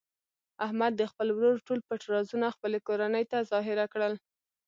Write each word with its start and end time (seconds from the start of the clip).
احمد 0.65 0.91
د 0.97 1.01
خپل 1.11 1.27
ورور 1.33 1.55
ټول 1.67 1.79
پټ 1.87 2.01
رازونه 2.13 2.47
خپلې 2.55 2.79
کورنۍ 2.87 3.23
ته 3.31 3.37
ظاهره 3.51 3.85
کړل. 3.93 4.13